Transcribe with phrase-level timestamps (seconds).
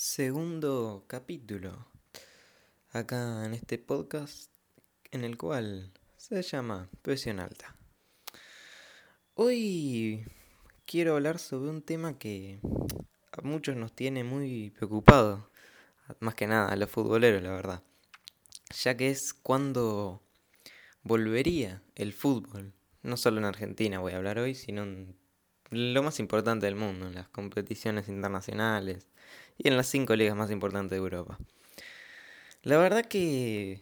[0.00, 1.86] segundo capítulo
[2.90, 4.50] acá en este podcast
[5.10, 7.76] en el cual se llama Presión Alta.
[9.34, 10.24] Hoy
[10.86, 12.60] quiero hablar sobre un tema que
[13.30, 15.42] a muchos nos tiene muy preocupados,
[16.18, 17.82] más que nada a los futboleros, la verdad,
[18.82, 20.22] ya que es cuando
[21.02, 22.72] volvería el fútbol,
[23.02, 25.14] no solo en Argentina voy a hablar hoy, sino en
[25.70, 29.06] lo más importante del mundo, en las competiciones internacionales
[29.56, 31.38] y en las cinco ligas más importantes de Europa.
[32.62, 33.80] La verdad que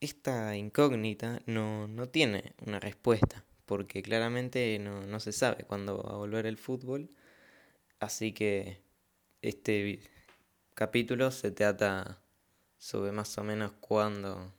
[0.00, 6.14] esta incógnita no, no tiene una respuesta, porque claramente no, no, se sabe cuándo va
[6.14, 7.10] a volver el fútbol,
[8.00, 8.80] así que
[9.42, 10.00] este
[10.74, 12.22] capítulo se trata
[12.78, 14.52] sobre más o menos cuándo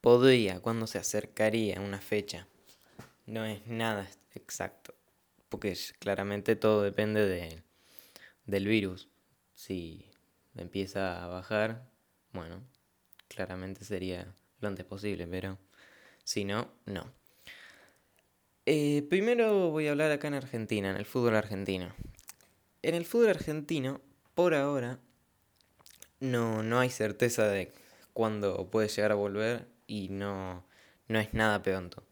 [0.00, 2.46] podría, cuándo se acercaría una fecha.
[3.26, 4.94] No es nada exacto
[5.48, 7.62] porque claramente todo depende de,
[8.46, 9.08] del virus.
[9.54, 10.10] Si
[10.56, 11.88] empieza a bajar,
[12.32, 12.62] bueno,
[13.28, 15.58] claramente sería lo antes posible, pero
[16.24, 17.12] si no, no.
[18.66, 21.94] Eh, primero voy a hablar acá en Argentina, en el fútbol argentino.
[22.82, 24.00] En el fútbol argentino,
[24.34, 24.98] por ahora,
[26.20, 27.72] no, no hay certeza de
[28.12, 30.64] cuándo puede llegar a volver y no,
[31.08, 32.04] no es nada pronto.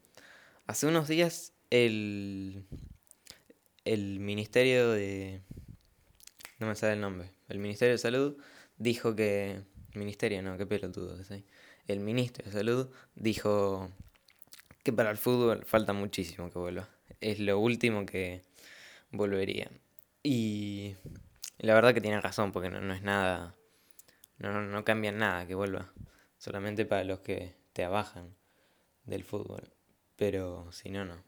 [0.67, 2.65] Hace unos días el
[3.85, 5.41] el Ministerio de...
[6.59, 7.31] No me sale el nombre.
[7.49, 8.37] El Ministerio de Salud
[8.77, 9.61] dijo que...
[9.93, 11.45] Ministerio, no, qué pelotudo que soy.
[11.87, 13.91] El Ministro de Salud dijo
[14.83, 16.89] que para el fútbol falta muchísimo que vuelva.
[17.21, 18.43] Es lo último que
[19.11, 19.69] volvería.
[20.23, 20.95] Y
[21.59, 23.55] la verdad que tiene razón, porque no, no es nada...
[24.37, 25.93] No, no cambia nada que vuelva.
[26.37, 28.35] Solamente para los que te abajan
[29.05, 29.71] del fútbol.
[30.15, 31.23] Pero si no, no.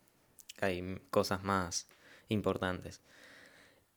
[0.61, 1.87] Hay cosas más
[2.29, 3.01] importantes.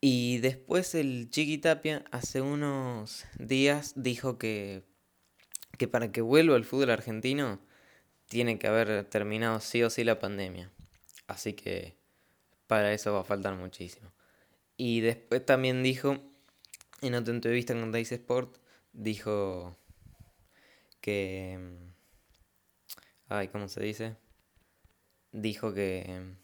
[0.01, 4.85] Y después el Chiqui Tapia hace unos días dijo que,
[5.77, 7.61] que para que vuelva el fútbol argentino
[8.29, 10.71] tiene que haber terminado sí o sí la pandemia.
[11.27, 11.97] Así que
[12.67, 14.13] para eso va a faltar muchísimo.
[14.77, 16.19] Y después también dijo,
[17.01, 18.59] en otra entrevista con Dice Sport,
[18.93, 19.77] dijo
[21.01, 21.59] que...
[23.29, 24.17] Ay, ¿cómo se dice?
[25.33, 26.37] Dijo que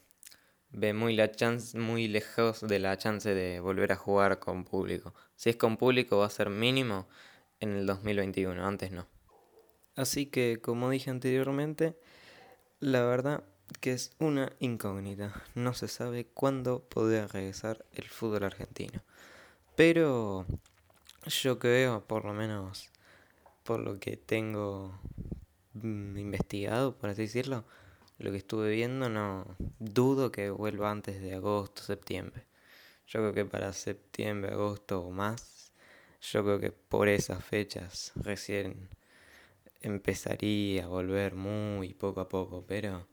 [0.74, 5.14] ve muy, la chance, muy lejos de la chance de volver a jugar con público.
[5.36, 7.08] Si es con público va a ser mínimo
[7.60, 9.06] en el 2021, antes no.
[9.96, 11.96] Así que, como dije anteriormente,
[12.80, 13.44] la verdad
[13.80, 15.42] que es una incógnita.
[15.54, 19.02] No se sabe cuándo podrá regresar el fútbol argentino.
[19.76, 20.46] Pero
[21.26, 22.90] yo creo, por lo menos
[23.62, 24.98] por lo que tengo
[25.74, 27.64] mm, investigado, por así decirlo,
[28.18, 32.46] lo que estuve viendo, no dudo que vuelva antes de agosto, septiembre.
[33.06, 35.72] Yo creo que para septiembre, agosto o más,
[36.20, 38.88] yo creo que por esas fechas recién
[39.80, 43.06] empezaría a volver muy poco a poco, pero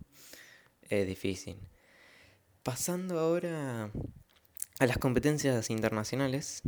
[0.89, 1.57] es difícil.
[2.63, 3.91] Pasando ahora
[4.79, 6.61] a las competencias internacionales,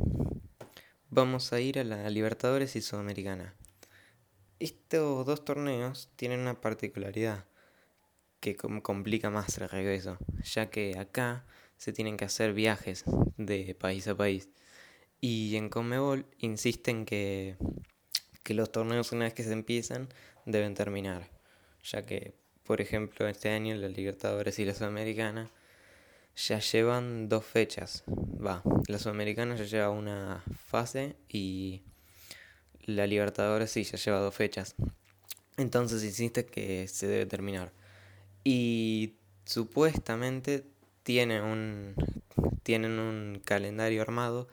[1.10, 3.56] vamos a ir a la Libertadores y Sudamericana.
[4.60, 7.46] Estos dos torneos tienen una particularidad
[8.44, 11.46] que complica más el regreso, ya que acá
[11.78, 13.06] se tienen que hacer viajes
[13.38, 14.50] de país a país.
[15.22, 17.56] Y en Conmebol insisten que,
[18.44, 20.10] que los torneos una vez que se empiezan
[20.46, 21.30] deben terminar,
[21.84, 25.50] ya que, por ejemplo, este año la Libertadores y la Sudamericana
[26.36, 28.04] ya llevan dos fechas.
[28.10, 31.84] Va, la Sudamericana ya lleva una fase y
[32.82, 34.76] la Libertadores sí ya lleva dos fechas.
[35.56, 37.72] Entonces insiste que se debe terminar.
[38.44, 39.16] Y
[39.46, 40.66] supuestamente
[41.04, 41.96] tienen un,
[42.64, 44.48] tienen un calendario armado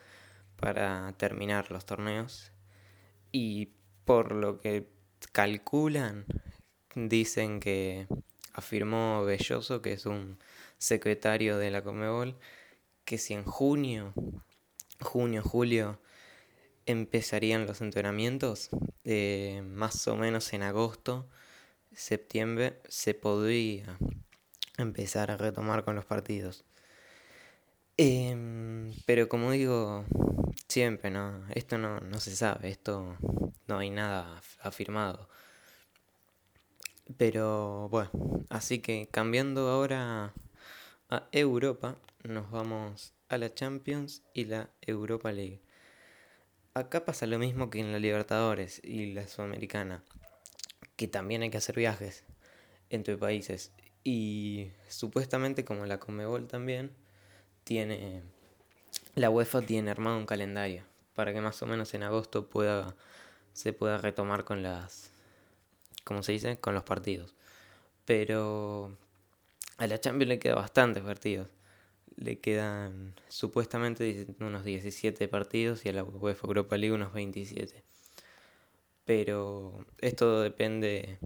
[0.57, 2.51] para terminar los torneos.
[3.31, 3.69] Y
[4.05, 4.87] por lo que
[5.31, 6.25] calculan,
[6.95, 8.07] dicen que
[8.53, 10.37] afirmó Belloso, que es un
[10.77, 12.37] secretario de la Comebol,
[13.05, 14.13] que si en junio,
[14.99, 15.99] junio, julio,
[16.85, 18.69] empezarían los entrenamientos,
[19.03, 21.27] eh, más o menos en agosto
[21.93, 23.97] septiembre se podría
[24.77, 26.63] empezar a retomar con los partidos.
[27.97, 30.05] Em, pero como digo,
[30.67, 31.45] siempre, ¿no?
[31.53, 33.17] Esto no, no se sabe, esto
[33.67, 35.29] no hay nada afirmado.
[37.17, 38.09] Pero bueno,
[38.49, 40.33] así que cambiando ahora
[41.09, 45.61] a Europa, nos vamos a la Champions y la Europa League.
[46.73, 50.03] Acá pasa lo mismo que en la Libertadores y la Sudamericana
[50.95, 52.23] que también hay que hacer viajes
[52.89, 53.71] entre países.
[54.03, 56.91] Y supuestamente como la Comebol también
[57.63, 58.23] tiene,
[59.15, 60.83] la UEFA tiene armado un calendario
[61.15, 62.95] para que más o menos en agosto pueda
[63.53, 65.11] se pueda retomar con las
[66.03, 66.59] ¿cómo se dice?
[66.59, 67.35] con los partidos.
[68.05, 68.97] Pero
[69.77, 71.47] a la Champions le quedan bastantes partidos.
[72.17, 77.83] Le quedan supuestamente unos 17 partidos y a la UEFA Europa League unos 27.
[79.05, 81.17] Pero esto depende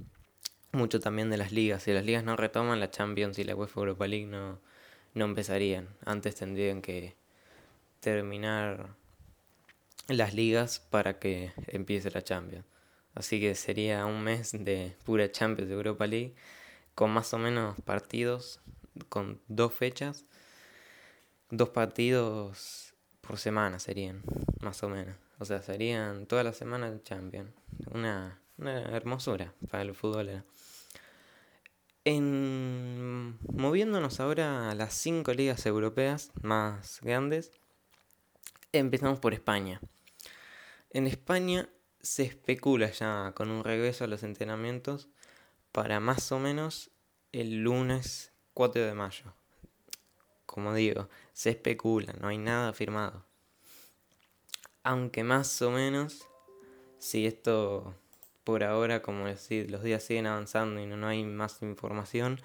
[0.72, 1.84] mucho también de las ligas.
[1.84, 4.60] Si las ligas no retoman, la Champions y la UEFA Europa League no,
[5.14, 5.90] no empezarían.
[6.06, 7.16] Antes tendrían que
[8.00, 8.96] terminar
[10.08, 12.66] las ligas para que empiece la Champions.
[13.16, 16.36] Así que sería un mes de pura Champions de Europa League
[16.94, 18.60] con más o menos partidos,
[19.10, 20.26] con dos fechas,
[21.50, 24.22] dos partidos por semana serían,
[24.62, 25.25] más o menos.
[25.40, 27.52] O sea, serían toda la semana de Champions.
[27.92, 30.44] Una, una hermosura para el fútbol.
[32.06, 37.52] En, moviéndonos ahora a las cinco ligas europeas más grandes,
[38.72, 39.82] empezamos por España.
[40.92, 41.68] En España
[42.02, 45.10] se especula ya con un regreso a los entrenamientos
[45.72, 46.92] para más o menos
[47.32, 49.34] el lunes 4 de mayo.
[50.46, 53.26] Como digo, se especula, no hay nada firmado.
[54.86, 56.28] Aunque más o menos,
[57.00, 57.96] si esto
[58.44, 62.40] por ahora, como decir, los días siguen avanzando y no, hay más información,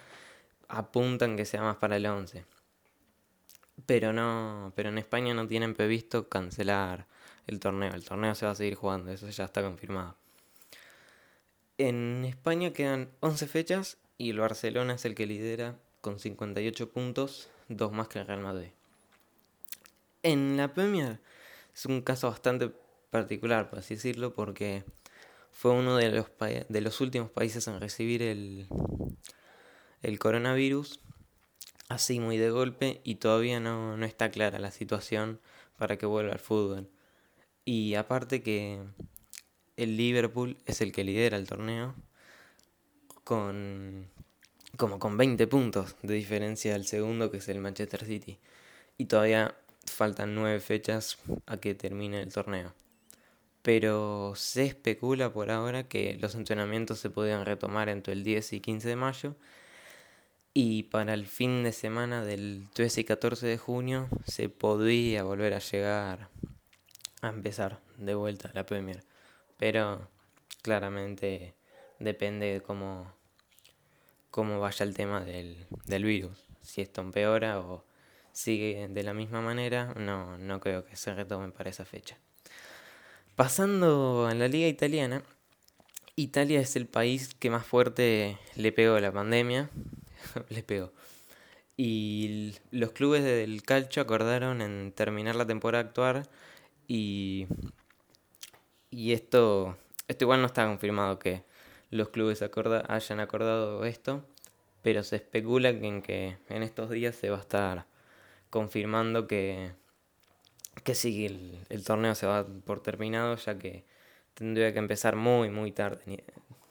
[0.66, 2.46] apuntan que sea más para el 11.
[3.84, 7.06] Pero no, pero en España no tienen previsto cancelar
[7.46, 7.92] el torneo.
[7.92, 10.16] El torneo se va a seguir jugando, eso ya está confirmado.
[11.76, 17.50] En España quedan 11 fechas y el Barcelona es el que lidera con 58 puntos,
[17.68, 18.70] dos más que el Real Madrid.
[20.22, 21.20] En la Premier
[21.74, 22.72] es un caso bastante
[23.10, 24.84] particular, por así decirlo, porque
[25.50, 26.26] fue uno de los,
[26.68, 28.68] de los últimos países en recibir el,
[30.02, 31.00] el coronavirus,
[31.88, 35.40] así muy de golpe, y todavía no, no está clara la situación
[35.76, 36.90] para que vuelva al fútbol.
[37.64, 38.82] Y aparte que
[39.76, 41.94] el Liverpool es el que lidera el torneo,
[43.24, 44.08] con
[44.76, 48.38] como con 20 puntos de diferencia del segundo que es el Manchester City.
[48.96, 49.54] Y todavía
[49.92, 52.74] faltan 9 fechas a que termine el torneo.
[53.62, 58.60] Pero se especula por ahora que los entrenamientos se podrían retomar entre el 10 y
[58.60, 59.36] 15 de mayo.
[60.54, 65.54] Y para el fin de semana del 13 y 14 de junio se podría volver
[65.54, 66.28] a llegar
[67.22, 69.04] a empezar de vuelta la Premier,
[69.58, 70.08] pero
[70.62, 71.54] claramente
[71.98, 73.14] depende de cómo,
[74.30, 77.84] cómo vaya el tema del, del virus, si esto empeora o
[78.32, 82.18] sigue de la misma manera, no, no creo que se retomen para esa fecha.
[83.36, 85.22] Pasando a la liga italiana,
[86.16, 89.70] Italia es el país que más fuerte le pegó la pandemia.
[90.50, 90.92] le pegó.
[91.76, 96.28] Y los clubes del calcio acordaron en terminar la temporada actual
[96.86, 97.46] y,
[98.90, 99.78] y esto,
[100.08, 101.42] esto igual no está confirmado que
[101.90, 104.22] los clubes hayan acordado esto,
[104.82, 107.86] pero se especula en que en estos días se va a estar
[108.50, 109.72] confirmando que
[110.84, 111.26] que sí,
[111.68, 113.84] el, torneo se va por terminado, ya que
[114.34, 116.24] tendría que empezar muy, muy tarde.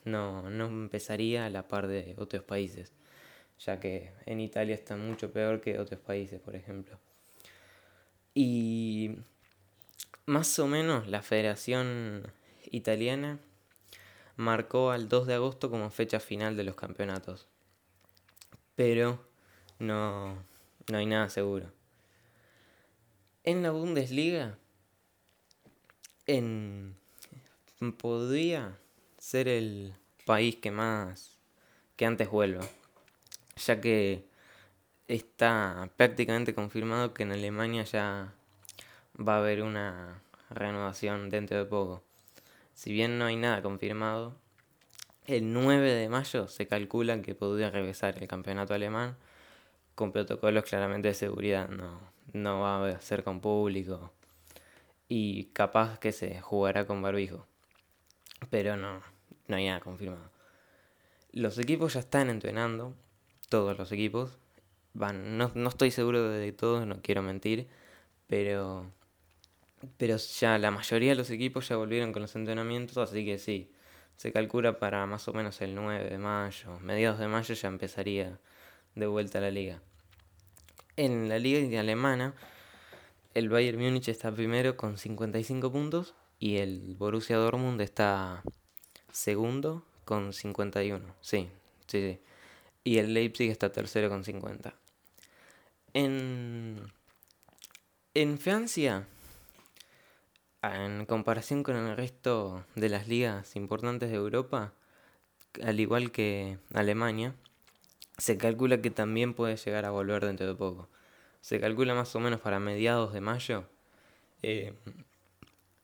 [0.05, 2.93] No, no empezaría a la par de otros países,
[3.59, 6.97] ya que en Italia está mucho peor que otros países, por ejemplo.
[8.33, 9.17] Y
[10.25, 12.31] más o menos la Federación
[12.71, 13.39] Italiana
[14.37, 17.47] marcó al 2 de agosto como fecha final de los campeonatos.
[18.75, 19.27] Pero
[19.77, 20.37] no,
[20.89, 21.71] no hay nada seguro
[23.43, 24.57] en la Bundesliga
[26.27, 26.95] en,
[27.97, 28.77] podría
[29.17, 31.39] ser el país que más
[31.95, 32.63] que antes vuelva,
[33.57, 34.23] ya que
[35.07, 38.33] está prácticamente confirmado que en Alemania ya
[39.17, 42.03] va a haber una renovación dentro de poco.
[42.75, 44.35] Si bien no hay nada confirmado,
[45.25, 49.17] el 9 de mayo se calcula que podría regresar el campeonato alemán
[49.99, 51.99] con protocolos claramente de seguridad, no,
[52.31, 54.13] no va a ser con público
[55.09, 57.45] y capaz que se jugará con barbijo.
[58.49, 59.03] Pero no,
[59.47, 60.31] no hay nada confirmado.
[61.33, 62.95] Los equipos ya están entrenando,
[63.49, 64.37] todos los equipos.
[64.93, 67.67] Van, no, no estoy seguro de todos, no quiero mentir,
[68.27, 68.89] pero,
[69.97, 73.69] pero ya la mayoría de los equipos ya volvieron con los entrenamientos, así que sí,
[74.15, 78.39] se calcula para más o menos el 9 de mayo, mediados de mayo ya empezaría
[78.95, 79.81] de vuelta la liga
[80.99, 82.33] en la liga alemana,
[83.33, 88.43] el Bayern Múnich está primero con 55 puntos y el Borussia Dortmund está
[89.09, 91.15] segundo con 51.
[91.21, 91.47] Sí,
[91.87, 92.19] sí, sí.
[92.83, 94.73] Y el Leipzig está tercero con 50.
[95.93, 96.91] En,
[98.13, 99.07] en Francia,
[100.61, 104.73] en comparación con el resto de las ligas importantes de Europa,
[105.63, 107.35] al igual que Alemania,
[108.19, 110.89] se calcula que también puede llegar a volver dentro de poco.
[111.41, 113.65] Se calcula más o menos para mediados de mayo
[114.41, 114.73] eh,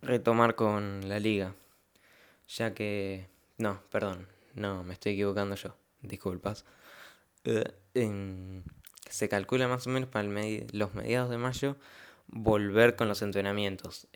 [0.01, 1.55] retomar con la liga.
[2.47, 3.27] Ya que...
[3.57, 6.65] No, perdón, no, me estoy equivocando yo, disculpas.
[7.45, 8.61] Eh,
[9.09, 11.77] se calcula más o menos para los mediados de mayo
[12.27, 14.07] volver con los entrenamientos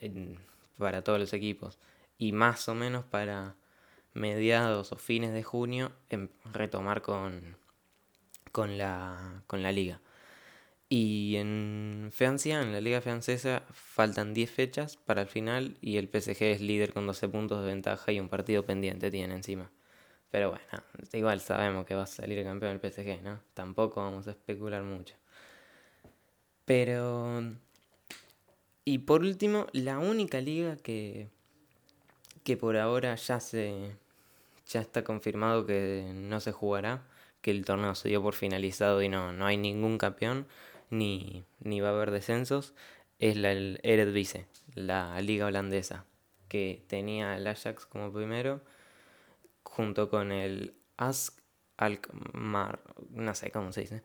[0.77, 1.79] para todos los equipos.
[2.17, 3.55] Y más o menos para
[4.13, 7.55] mediados o fines de junio en retomar con,
[8.51, 10.01] con, la, con la liga.
[10.89, 16.07] Y en Francia, en la liga francesa, faltan 10 fechas para el final y el
[16.07, 19.71] PSG es líder con 12 puntos de ventaja y un partido pendiente tiene encima.
[20.31, 23.39] Pero bueno, igual sabemos que va a salir campeón el PSG, ¿no?
[23.53, 25.15] Tampoco vamos a especular mucho.
[26.65, 27.55] Pero...
[28.85, 31.29] Y por último, la única liga que,
[32.43, 33.95] que por ahora ya se
[34.69, 37.03] ya está confirmado que no se jugará,
[37.41, 40.47] que el torneo se dio por finalizado y no, no hay ningún campeón,
[40.89, 42.73] ni, ni va a haber descensos,
[43.19, 46.05] es la el Eredivisie, la liga holandesa,
[46.47, 48.61] que tenía el Ajax como primero,
[49.63, 51.39] junto con el Ask
[51.77, 52.81] Alkmaar,
[53.11, 54.01] no sé cómo se dice.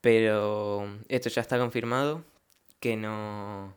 [0.00, 2.24] Pero esto ya está confirmado,
[2.80, 3.76] que no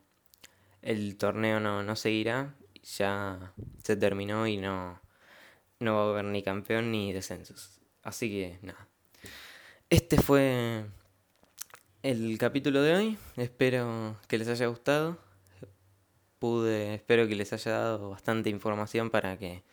[0.81, 4.99] el torneo no, no seguirá, ya se terminó y no,
[5.79, 7.80] no va a haber ni campeón ni descensos.
[8.03, 8.87] Así que nada.
[9.89, 10.85] Este fue
[12.03, 13.17] el capítulo de hoy.
[13.37, 15.19] Espero que les haya gustado.
[16.39, 19.63] Pude, espero que les haya dado bastante información para que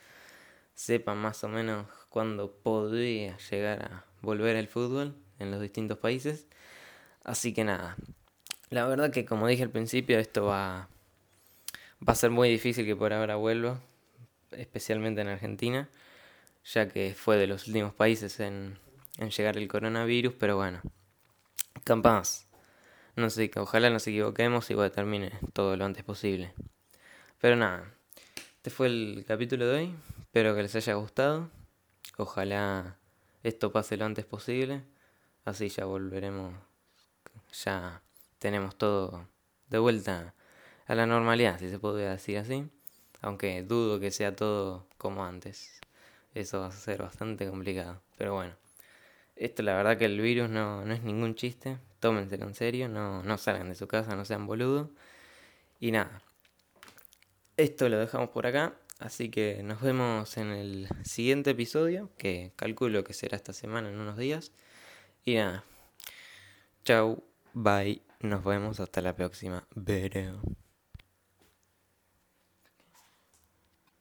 [0.75, 6.47] sepan más o menos cuándo podría llegar a volver el fútbol en los distintos países.
[7.25, 7.97] Así que nada.
[8.71, 10.89] La verdad que como dije al principio, esto va,
[12.07, 13.81] va a ser muy difícil que por ahora vuelva
[14.51, 15.89] especialmente en Argentina,
[16.65, 18.79] ya que fue de los últimos países en,
[19.19, 20.81] en llegar el coronavirus, pero bueno,
[21.85, 22.47] capaz,
[23.17, 26.55] no sé, ojalá nos equivoquemos y que termine todo lo antes posible.
[27.41, 27.93] Pero nada,
[28.57, 31.51] este fue el capítulo de hoy, espero que les haya gustado,
[32.17, 32.97] ojalá
[33.43, 34.83] esto pase lo antes posible,
[35.45, 36.55] así ya volveremos,
[37.65, 38.03] ya
[38.39, 39.27] tenemos todo
[39.69, 40.35] de vuelta
[40.87, 42.69] a la normalidad, si se puede decir así.
[43.21, 45.81] Aunque dudo que sea todo como antes.
[46.35, 48.03] Eso va a ser bastante complicado.
[48.17, 48.55] Pero bueno.
[49.37, 51.79] Esto la verdad que el virus no, no es ningún chiste.
[52.01, 52.89] Tómenselo en serio.
[52.89, 54.89] No, no salgan de su casa, no sean boludos.
[55.81, 56.23] Y nada.
[57.57, 58.75] Esto lo dejamos por acá.
[58.99, 62.11] Así que nos vemos en el siguiente episodio.
[62.19, 64.53] Que calculo que será esta semana en unos días.
[65.25, 65.65] Y nada.
[66.85, 67.25] Chau.
[67.53, 68.03] Bye.
[68.21, 69.67] Nos vemos hasta la próxima.
[69.75, 70.43] Vereo.